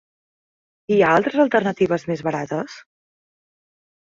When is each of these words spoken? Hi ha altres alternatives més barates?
Hi 0.95 0.95
ha 1.07 1.11
altres 1.17 1.37
alternatives 1.45 2.07
més 2.13 2.25
barates? 2.29 2.79